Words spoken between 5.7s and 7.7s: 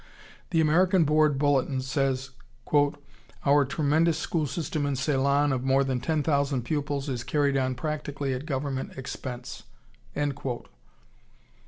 than ten thousand pupils is carried